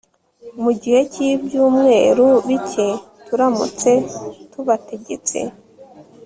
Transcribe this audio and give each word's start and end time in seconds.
mu 0.63 0.71
gihe 0.81 0.99
cyibyumweru 1.13 2.27
bike 2.47 2.87
Turamutse 3.25 3.91
tubategetse 4.51 5.39